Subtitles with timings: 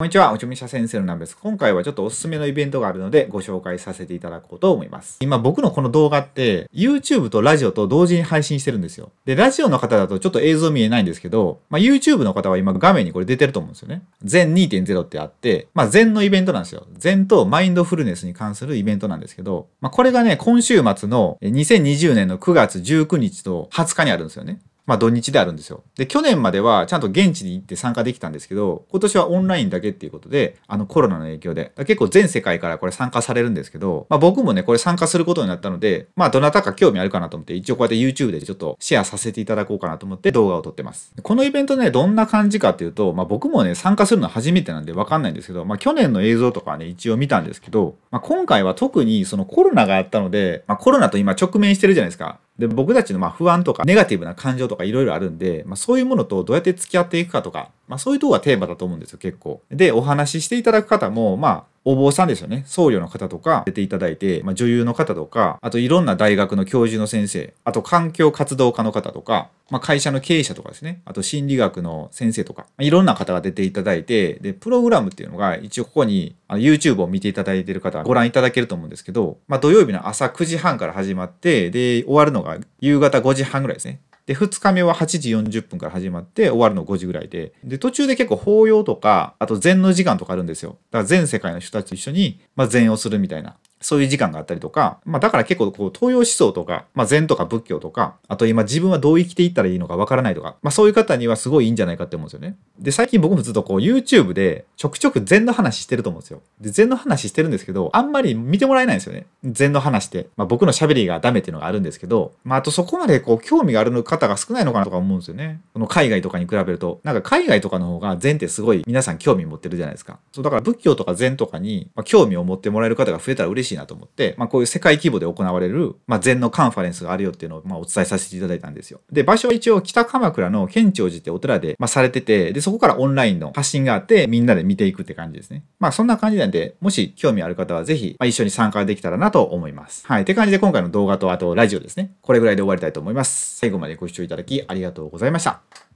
[0.00, 1.36] こんにちは、おちょみしゃ先生のナンです。
[1.36, 5.16] 今回はちょっとおすすめのイベントがあるのでご紹介させていただこうと思います。
[5.18, 9.10] 今僕のこの動画って YouTube とラジオと同時に配信してるんですよ。
[9.24, 14.02] で、ラジオの方だとちょっと映像見えないんですけど、まあ、YouTube の方は今画面にこれ出てると思うんですよね。
[14.22, 16.86] 全2.0ってあって、まあ、全のイベントなんですよ。
[16.96, 24.60] 全とマインドフルネスに関するイベントなんですけど、まあ、これがね、今週末の2020年の9月19日と20日にあるんですよね。
[24.88, 25.84] まあ土日であるんですよ。
[25.96, 41.12] で、去年まではちゃんと現地に行って参加できたんですけど、今年はオンラインだけっていうことで、あのコロナの影響で、結構全世界からこれ参加されるんですけど、まあ僕もね、これ参加することになったので、まあどなたか興味あるかなと思って、一応こうやって YouTube でちょっとシェアさせていただこうかなと思って動画を撮ってます。
[41.22, 52.38] このイベントね、どんな感じかっていうと、まあ僕もね、参加するの初めてなんでわかんないんですけど、まあ去年の映像とかはね、一応見たんですけど、まあ今回は特にそのコロナがあったので、まあコロナと今直面してるじゃないですか。
[52.58, 59.62] で、僕たちのま不安とかネガティブな感情とかいろいろあるんで、まあ、そういうものとどうやって付き合っていくかとか、まあ、そういうとこがテーマだと思うんですよ、結構。
[59.70, 62.64] で、お話ししていただく方も、まあ、お坊さんですよね。
[62.66, 71.00] 僧侶の方とか出ていただいて、まあ、女優の方とか、あといろんな大学の教授の先生、あと環境活動家の方とか、まあ、会社の経営者とかですね。
[71.06, 84.00] あと心理学の先生とか、まあ、いろんな方が出ていただいて、で、プログラムっていうのが一応ここにあの YouTube を見ていただいている方ご覧いただけると思うんですけど、まあ、土曜日の朝9時半から始まって、で、終わるのが夕方5時半ぐらいですね。
[84.28, 90.76] で、2日目は8時40分から始まって終わるの5時ぐらいで、で、途中で結構法要とか、あと禅の時間とかあるんですよ。
[90.90, 93.56] だから全世界の人たちと一緒に、まあ、禅をするみたいな。
[93.80, 102.56] そういう時間があったりとか、まあだから結構こう東洋思想とか、まあ禅とか仏教とか、あと今自分はどう生きていったらいいのかわからないとか、まあそういう方にはすごいいいんじゃないかって思うんですよね。
[102.78, 106.40] で、最近僕もずっとこう YouTube でちょくちょく禅の話してると思うんですよ。
[106.60, 109.26] で、禅の話してるんですけど、あんまり見てもらえないんですよね。
[109.44, 110.28] 禅の話って。
[110.36, 115.60] まあ僕の喋りがダメっていうのがあるんですけど、まああとそこまでこう興味がある方が少ないのかなとか思うんですよね。
[115.72, 117.00] この海外とかに比べると。
[117.04, 120.18] なんか海外とかの方が禅ってすごい皆さん興味持ってるじゃないですか。
[120.32, 129.00] そうだから仏教とか禅とかに、ま興味を持ってもらえる方が増えたら嬉しいしいなと思って、まあこういう世界規模で行われる、まあ、禅のカンファレンスがあるよっていうのを、まあ、お伝えさせていただいたんですよ。
[129.10, 135.64] で、場所は一応北鎌倉の県庁寺ってお寺で、まあ、されてて、で、そこからオンラインの発信があって、みんなで見ていくって感じですね。
[135.78, 140.06] まあ、そんな感じなんで、もし興味ある方はぜひ、まあ、一緒に参加できたらなと思います。
[140.06, 140.22] はい。
[140.22, 142.14] って感じで今回の動画と、あとラジオですね。
[142.22, 143.56] これぐらいで終わりたいと思います。
[143.56, 145.87] 最後までご視聴いただきありがとうございました。